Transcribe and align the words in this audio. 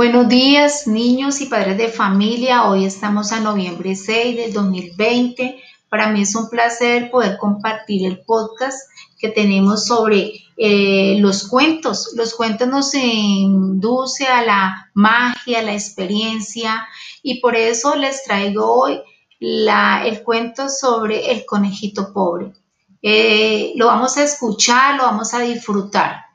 Buenos 0.00 0.30
días, 0.30 0.86
niños 0.86 1.42
y 1.42 1.46
padres 1.46 1.76
de 1.76 1.90
familia. 1.90 2.70
Hoy 2.70 2.86
estamos 2.86 3.32
a 3.32 3.40
noviembre 3.40 3.94
6 3.94 4.34
del 4.34 4.52
2020. 4.54 5.62
Para 5.90 6.08
mí 6.08 6.22
es 6.22 6.34
un 6.34 6.48
placer 6.48 7.10
poder 7.10 7.36
compartir 7.36 8.06
el 8.06 8.22
podcast 8.22 8.78
que 9.18 9.28
tenemos 9.28 9.84
sobre 9.84 10.32
eh, 10.56 11.18
los 11.18 11.46
cuentos. 11.46 12.14
Los 12.16 12.32
cuentos 12.32 12.66
nos 12.66 12.94
induce 12.94 14.26
a 14.26 14.42
la 14.42 14.90
magia, 14.94 15.58
a 15.58 15.64
la 15.64 15.74
experiencia 15.74 16.88
y 17.22 17.42
por 17.42 17.54
eso 17.54 17.94
les 17.94 18.24
traigo 18.24 18.72
hoy 18.72 19.02
el 19.38 20.22
cuento 20.22 20.70
sobre 20.70 21.30
el 21.30 21.44
conejito 21.44 22.10
pobre. 22.14 22.54
Eh, 23.02 23.74
lo 23.76 23.88
vamos 23.88 24.16
a 24.16 24.24
escuchar, 24.24 24.96
lo 24.96 25.02
vamos 25.02 25.34
a 25.34 25.40
disfrutar. 25.40 26.30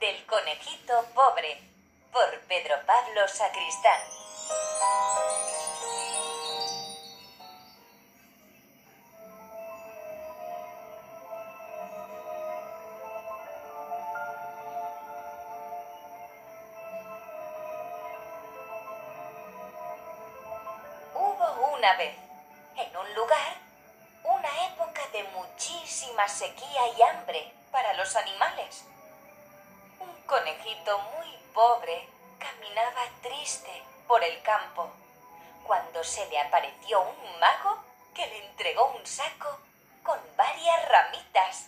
del 0.00 0.24
conejito 0.24 0.94
pobre 1.20 1.60
por 2.10 2.40
Pedro 2.48 2.76
Pablo 2.86 3.28
Sacristán. 3.28 4.00
Hubo 21.14 21.76
una 21.76 21.96
vez, 21.98 22.16
en 22.78 22.96
un 22.96 23.14
lugar, 23.14 23.56
una 24.24 24.66
época 24.68 25.02
de 25.12 25.22
muchísima 25.24 26.26
sequía 26.26 26.88
y 26.96 27.02
hambre 27.02 27.52
para 27.70 27.92
los 27.92 28.16
animales 28.16 28.89
conejito 30.30 30.96
muy 31.16 31.26
pobre 31.52 32.08
caminaba 32.38 33.02
triste 33.20 33.82
por 34.06 34.22
el 34.22 34.40
campo 34.42 34.88
cuando 35.66 36.04
se 36.04 36.24
le 36.28 36.38
apareció 36.38 37.00
un 37.00 37.40
mago 37.40 37.82
que 38.14 38.24
le 38.28 38.46
entregó 38.46 38.92
un 38.92 39.04
saco 39.04 39.58
con 40.04 40.20
varias 40.36 40.88
ramitas. 40.88 41.66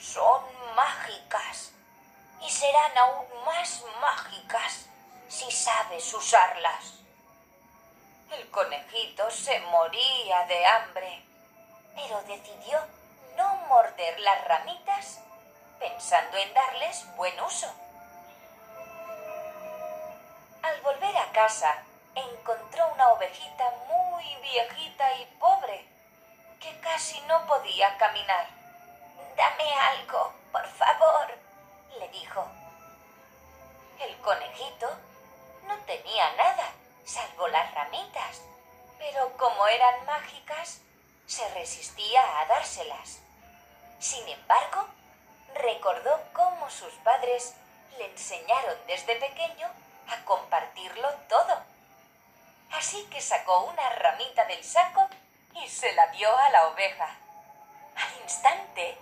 Son 0.00 0.42
mágicas 0.76 1.72
y 2.40 2.48
serán 2.48 2.96
aún 2.96 3.26
más 3.46 3.82
mágicas 4.00 4.86
si 5.28 5.50
sabes 5.50 6.14
usarlas. 6.14 7.00
El 8.30 8.48
conejito 8.50 9.28
se 9.28 9.58
moría 9.58 10.46
de 10.46 10.66
hambre, 10.66 11.24
pero 11.96 12.22
decidió 12.22 12.78
no 13.36 13.56
morder 13.66 14.20
las 14.20 14.44
ramitas 14.44 15.18
pensando 15.82 16.36
en 16.36 16.54
darles 16.54 17.04
buen 17.16 17.38
uso. 17.40 17.66
Al 20.62 20.80
volver 20.80 21.16
a 21.16 21.32
casa, 21.32 21.82
encontró 22.14 22.86
una 22.94 23.08
ovejita 23.08 23.64
muy 23.88 24.24
viejita 24.42 25.14
y 25.16 25.26
pobre, 25.40 25.84
que 26.60 26.78
casi 26.80 27.20
no 27.22 27.44
podía 27.46 27.96
caminar. 27.98 28.46
Dame 29.36 29.74
algo, 29.74 30.32
por 30.52 30.66
favor, 30.68 31.26
le 31.98 32.08
dijo. 32.10 32.46
El 33.98 34.16
conejito 34.18 34.88
no 35.66 35.76
tenía 35.78 36.32
nada, 36.36 36.70
salvo 37.04 37.48
las 37.48 37.74
ramitas, 37.74 38.40
pero 38.98 39.36
como 39.36 39.66
eran 39.66 40.04
mágicas, 40.06 40.80
se 41.26 41.48
resistía 41.54 42.40
a 42.40 42.46
dárselas. 42.46 43.18
Sin 43.98 44.28
embargo, 44.28 44.86
recordó 45.54 46.20
cómo 46.32 46.70
sus 46.70 46.92
padres 47.04 47.54
le 47.98 48.06
enseñaron 48.06 48.76
desde 48.86 49.16
pequeño 49.16 49.68
a 50.08 50.24
compartirlo 50.24 51.08
todo. 51.28 51.62
Así 52.72 53.04
que 53.10 53.20
sacó 53.20 53.64
una 53.64 53.88
ramita 53.90 54.44
del 54.46 54.64
saco 54.64 55.08
y 55.54 55.68
se 55.68 55.92
la 55.92 56.06
dio 56.08 56.34
a 56.36 56.50
la 56.50 56.68
oveja. 56.68 57.16
Al 57.96 58.22
instante, 58.22 58.96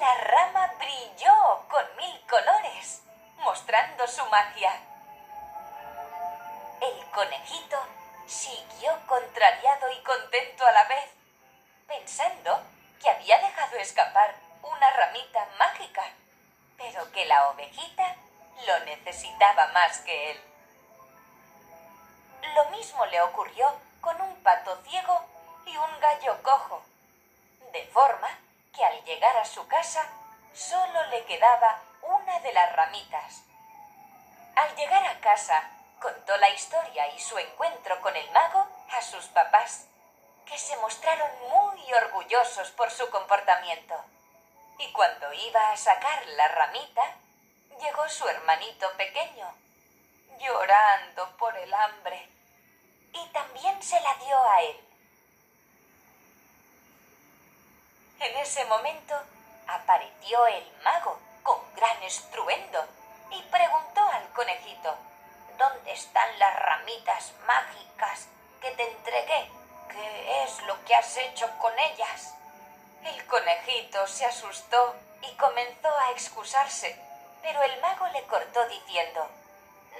la 0.00 0.14
rama 0.14 0.72
brilló 0.78 1.64
con 1.68 1.96
mil 1.96 2.20
colores, 2.26 3.02
mostrando 3.38 4.06
su 4.06 4.24
magia. 4.26 4.72
El 6.80 7.10
conejito 7.10 7.78
siguió 8.26 8.92
contrariado 9.06 9.90
y 9.90 10.02
contento 10.02 10.66
a 10.66 10.72
la 10.72 10.84
vez, 10.84 11.10
pensando 11.86 12.60
que 13.02 13.10
había 13.10 13.38
dejado 13.38 13.76
escapar 13.76 14.45
una 14.72 14.90
ramita 14.90 15.46
mágica, 15.58 16.02
pero 16.76 17.10
que 17.12 17.24
la 17.26 17.48
ovejita 17.48 18.16
lo 18.66 18.78
necesitaba 18.80 19.68
más 19.68 19.98
que 20.00 20.30
él. 20.30 20.40
Lo 22.54 22.70
mismo 22.70 23.04
le 23.06 23.20
ocurrió 23.22 23.74
con 24.00 24.20
un 24.20 24.34
pato 24.42 24.80
ciego 24.84 25.20
y 25.66 25.76
un 25.76 26.00
gallo 26.00 26.42
cojo, 26.42 26.82
de 27.72 27.84
forma 27.86 28.28
que 28.74 28.84
al 28.84 29.04
llegar 29.04 29.36
a 29.36 29.44
su 29.44 29.66
casa 29.66 30.06
solo 30.54 31.04
le 31.06 31.24
quedaba 31.24 31.80
una 32.02 32.38
de 32.40 32.52
las 32.52 32.74
ramitas. 32.74 33.42
Al 34.54 34.74
llegar 34.76 35.04
a 35.04 35.20
casa, 35.20 35.70
contó 36.00 36.36
la 36.38 36.48
historia 36.50 37.08
y 37.14 37.20
su 37.20 37.36
encuentro 37.38 38.00
con 38.00 38.14
el 38.16 38.30
mago 38.30 38.66
a 38.96 39.02
sus 39.02 39.26
papás, 39.26 39.86
que 40.46 40.58
se 40.58 40.76
mostraron 40.76 41.30
muy 41.50 41.92
orgullosos 41.92 42.70
por 42.70 42.90
su 42.90 43.10
comportamiento. 43.10 43.94
Y 44.78 44.92
cuando 44.92 45.32
iba 45.32 45.70
a 45.70 45.76
sacar 45.76 46.26
la 46.26 46.48
ramita, 46.48 47.02
llegó 47.80 48.08
su 48.08 48.28
hermanito 48.28 48.90
pequeño, 48.96 49.54
llorando 50.38 51.36
por 51.38 51.56
el 51.56 51.72
hambre, 51.72 52.28
y 53.12 53.28
también 53.28 53.82
se 53.82 53.98
la 54.00 54.14
dio 54.14 54.42
a 54.42 54.62
él. 54.62 54.80
En 58.20 58.36
ese 58.38 58.64
momento 58.66 59.14
apareció 59.66 60.46
el 60.46 60.72
mago 60.82 61.18
con 61.42 61.60
gran 61.74 62.02
estruendo 62.02 62.84
y 63.30 63.42
preguntó 63.42 64.00
al 64.00 64.28
conejito, 64.32 64.96
¿dónde 65.58 65.92
están 65.92 66.38
las 66.38 66.58
ramitas 66.58 67.32
mágicas 67.46 68.28
que 68.60 68.70
te 68.72 68.90
entregué? 68.90 69.50
¿Qué 69.90 70.44
es 70.44 70.62
lo 70.62 70.82
que 70.84 70.94
has 70.94 71.16
hecho 71.16 71.50
con 71.58 71.78
ellas? 71.78 72.34
El 73.06 73.24
conejito 73.26 74.04
se 74.08 74.26
asustó 74.26 74.96
y 75.22 75.32
comenzó 75.36 75.96
a 75.96 76.10
excusarse, 76.10 77.00
pero 77.40 77.62
el 77.62 77.80
mago 77.80 78.08
le 78.08 78.24
cortó 78.24 78.66
diciendo, 78.66 79.28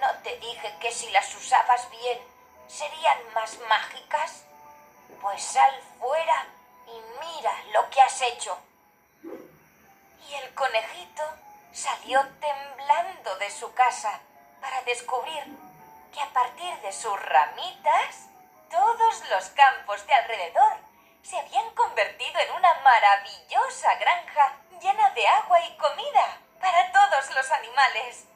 ¿no 0.00 0.11
te 0.25 0.37
dije 0.39 0.75
que 0.81 0.91
si 0.91 1.09
las 1.11 1.33
usabas 1.37 1.89
bien 1.91 2.19
serían 2.66 3.19
más 3.33 3.59
mágicas? 3.69 4.43
Pues 5.21 5.41
sal 5.41 5.81
fuera 6.00 6.47
y 6.89 7.00
mira 7.21 7.53
lo 7.72 7.89
que 7.91 8.03
has 8.03 8.21
hecho. 8.22 8.59
Y 9.22 10.34
el 10.34 10.53
conejito 10.55 11.22
salió 11.72 12.21
temblando 12.41 13.37
de 13.37 13.50
su 13.53 13.72
casa 13.75 14.19
para 14.61 14.83
descubrir 14.83 15.45
que 16.12 16.21
a 16.21 16.33
partir 16.33 16.77
de 16.81 16.93
sus 16.93 17.22
ramitas 17.22 18.27
todos 18.69 19.28
los 19.31 19.45
campos 19.50 20.05
de 20.09 20.15
alrededor 20.15 20.85
se 21.28 21.37
habían 21.37 21.69
convertido 21.75 22.38
en 22.38 22.53
una 22.53 22.72
maravillosa 22.84 23.94
granja 23.97 24.59
llena 24.81 25.10
de 25.10 25.26
agua 25.26 25.60
y 25.60 25.76
comida 25.76 26.38
para 26.60 26.92
todos 26.92 27.34
los 27.34 27.50
animales. 27.50 28.26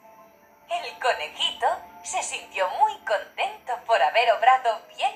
El 0.68 0.98
conejito 0.98 1.66
se 2.02 2.20
sintió 2.22 2.68
muy 2.70 2.96
contento 3.04 3.78
por 3.86 4.02
haber 4.02 4.32
obrado 4.32 4.80
bien 4.96 5.12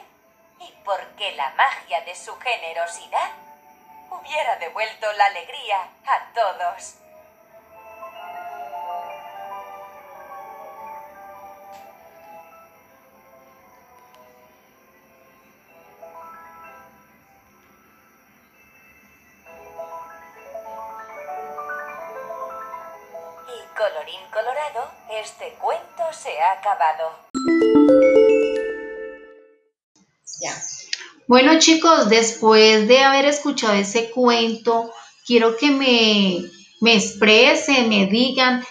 y 0.60 0.70
porque 0.84 1.32
la 1.32 1.50
magia 1.50 2.00
de 2.02 2.14
su 2.14 2.38
generosidad 2.38 3.30
hubiera 4.10 4.56
devuelto 4.56 5.12
la 5.14 5.24
alegría 5.24 5.88
a 6.06 6.32
todos. 6.32 7.03
Colorín 23.84 24.20
colorado, 24.32 24.90
este 25.10 25.58
cuento 25.60 26.04
se 26.10 26.30
ha 26.40 26.52
acabado. 26.52 27.18
Ya. 30.40 30.62
Bueno 31.28 31.58
chicos, 31.58 32.08
después 32.08 32.88
de 32.88 33.00
haber 33.00 33.26
escuchado 33.26 33.74
ese 33.74 34.10
cuento, 34.10 34.90
quiero 35.26 35.58
que 35.58 35.70
me, 35.70 36.50
me 36.80 36.96
expresen, 36.96 37.90
me 37.90 38.06
digan 38.06 38.64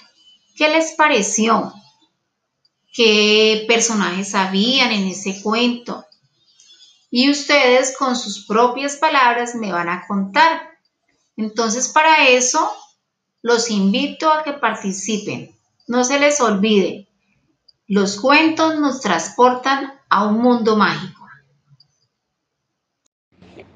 qué 0.56 0.69
les 0.69 0.94
pareció, 0.94 1.71
qué 2.92 3.66
personajes 3.68 4.33
habían 4.33 4.92
en 4.92 5.09
ese 5.09 5.44
cuento. 5.44 6.07
Y 7.12 7.30
ustedes 7.30 7.95
con 7.95 8.16
sus 8.16 8.48
propias 8.48 8.95
palabras 8.95 9.54
me 9.54 9.71
van 9.71 9.89
a 9.89 10.07
contar. 10.07 10.71
Entonces 11.38 11.89
para 11.89 12.30
eso 12.30 12.75
los 13.44 13.69
invito 13.69 14.31
a 14.31 14.44
que 14.44 14.54
participen. 14.54 15.54
no 15.88 16.06
se 16.06 16.18
les 16.18 16.40
olvide, 16.40 17.10
los 17.88 18.19
cuentos 18.19 18.80
nos 18.80 19.01
transportan 19.01 19.94
a 20.10 20.25
un 20.25 20.42
mundo 20.42 20.78
mágico. 20.78 21.22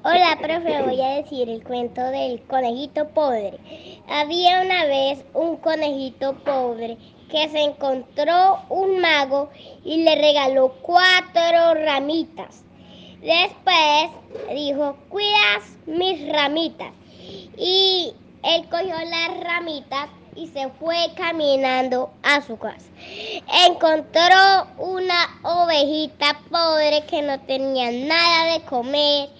Hola, 0.02 0.38
profe, 0.40 0.82
voy 0.84 1.02
a 1.02 1.16
decir 1.16 1.50
el 1.50 1.62
cuento 1.62 2.00
del 2.00 2.40
conejito 2.46 3.10
pobre. 3.10 3.58
Había 4.08 4.62
una 4.62 4.86
vez 4.86 5.22
un 5.34 5.58
conejito 5.58 6.34
pobre 6.44 6.96
que 7.30 7.50
se 7.50 7.60
encontró 7.60 8.60
un 8.70 9.00
mago 9.00 9.50
y 9.84 10.02
le 10.02 10.14
regaló 10.16 10.72
cuatro 10.80 11.74
ramitas. 11.74 12.64
Después 13.20 14.10
dijo, 14.54 14.96
cuidas 15.10 15.76
mis 15.86 16.26
ramitas. 16.32 16.92
Y 17.58 18.14
él 18.42 18.68
cogió 18.70 18.94
las 18.94 19.40
ramitas 19.40 20.08
y 20.36 20.46
se 20.48 20.68
fue 20.78 20.96
caminando 21.16 22.12
a 22.22 22.40
su 22.42 22.56
casa. 22.58 22.86
Encontró 23.66 24.68
una 24.78 25.40
ovejita 25.42 26.40
pobre 26.50 27.04
que 27.06 27.22
no 27.22 27.40
tenía 27.40 27.90
nada 27.90 28.52
de 28.52 28.64
comer 28.64 29.30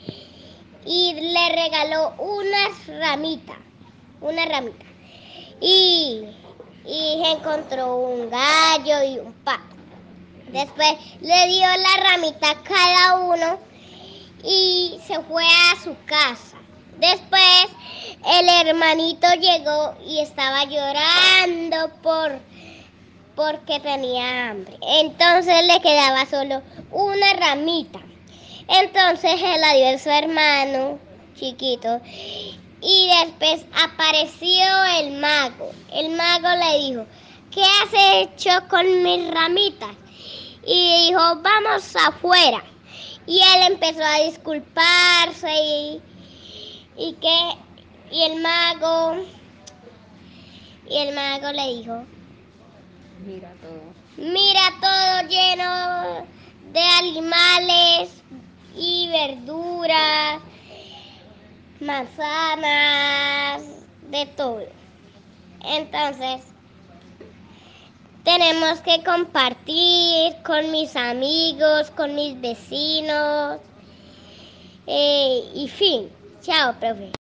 y 0.84 1.14
le 1.14 1.48
regaló 1.50 2.14
unas 2.18 2.86
ramitas, 2.98 3.56
una 4.20 4.44
ramita. 4.46 4.84
Y, 5.60 6.24
y 6.84 7.22
encontró 7.26 7.96
un 7.96 8.30
gallo 8.30 9.02
y 9.04 9.18
un 9.18 9.32
pato. 9.44 9.76
Después 10.50 10.94
le 11.20 11.48
dio 11.48 11.66
la 11.66 12.10
ramita 12.10 12.50
a 12.50 12.62
cada 12.62 13.18
uno 13.20 13.58
y 14.42 14.98
se 15.06 15.20
fue 15.20 15.44
a 15.44 15.82
su 15.84 15.94
casa. 16.06 16.56
Después 17.00 17.66
el 18.26 18.48
hermanito 18.48 19.28
llegó 19.34 19.94
y 20.04 20.20
estaba 20.20 20.64
llorando 20.64 21.90
por 22.02 22.40
porque 23.36 23.78
tenía 23.78 24.50
hambre. 24.50 24.76
Entonces 24.82 25.64
le 25.66 25.80
quedaba 25.80 26.26
solo 26.26 26.60
una 26.90 27.32
ramita. 27.34 28.00
Entonces 28.66 29.40
él 29.40 29.60
la 29.60 29.74
dio 29.74 29.94
a 29.94 29.98
su 29.98 30.10
hermano 30.10 30.98
chiquito 31.38 32.00
y 32.80 33.08
después 33.22 33.64
apareció 33.80 34.66
el 34.98 35.12
mago. 35.20 35.70
El 35.92 36.10
mago 36.10 36.48
le 36.48 36.78
dijo, 36.78 37.06
¿qué 37.52 37.62
has 37.62 38.24
hecho 38.24 38.50
con 38.68 39.02
mis 39.02 39.30
ramitas? 39.30 39.94
Y 40.66 41.06
dijo, 41.06 41.20
vamos 41.36 41.94
afuera. 41.96 42.62
Y 43.26 43.38
él 43.38 43.72
empezó 43.72 44.02
a 44.02 44.24
disculparse 44.24 45.48
y, 45.62 46.02
y 46.98 47.12
que 47.14 47.38
y 48.10 48.22
el 48.22 48.40
mago 48.40 49.16
y 50.88 50.96
el 50.96 51.14
mago 51.14 51.52
le 51.52 51.74
dijo, 51.74 52.04
mira 53.24 53.52
todo. 53.60 53.98
Mira 54.16 54.60
todo 54.80 55.28
lleno 55.28 56.26
de 56.72 56.80
animales 56.80 58.10
y 58.76 59.08
verduras, 59.10 60.40
manzanas, 61.80 63.62
de 64.10 64.26
todo. 64.26 64.62
Entonces, 65.62 66.40
tenemos 68.24 68.80
que 68.80 69.02
compartir 69.04 70.34
con 70.44 70.70
mis 70.72 70.96
amigos, 70.96 71.90
con 71.92 72.14
mis 72.14 72.40
vecinos. 72.40 73.60
Eh, 74.86 75.44
y 75.54 75.68
fin. 75.68 76.17
Chao, 76.43 76.75
profe. 76.79 77.12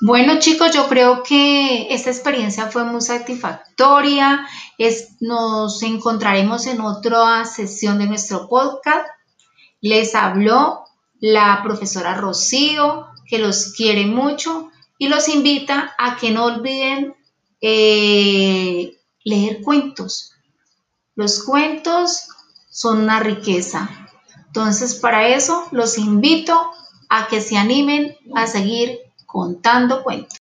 Bueno 0.00 0.38
chicos, 0.38 0.72
yo 0.72 0.88
creo 0.88 1.22
que 1.24 1.92
esta 1.92 2.10
experiencia 2.10 2.66
fue 2.66 2.84
muy 2.84 3.00
satisfactoria. 3.00 4.46
nos 5.20 5.82
encontraremos 5.82 6.66
en 6.66 6.80
otra 6.80 7.44
sesión 7.44 7.98
de 7.98 8.06
nuestro 8.06 8.48
podcast. 8.48 9.06
Les 9.80 10.14
habló 10.14 10.84
la 11.20 11.60
profesora 11.64 12.14
Rocío, 12.14 13.08
que 13.28 13.38
los 13.38 13.72
quiere 13.72 14.06
mucho 14.06 14.70
y 14.98 15.08
los 15.08 15.28
invita 15.28 15.94
a 15.98 16.16
que 16.16 16.30
no 16.30 16.44
olviden 16.44 17.16
eh, 17.60 18.96
leer 19.24 19.62
cuentos. 19.62 20.32
Los 21.16 21.42
cuentos 21.42 22.28
son 22.70 23.02
una 23.02 23.18
riqueza. 23.18 23.90
Entonces, 24.46 24.94
para 24.94 25.28
eso 25.28 25.66
los 25.72 25.98
invito 25.98 26.70
a 27.08 27.26
que 27.28 27.40
se 27.40 27.56
animen 27.56 28.16
a 28.34 28.46
seguir 28.46 28.98
contando 29.26 30.02
cuentos. 30.02 30.38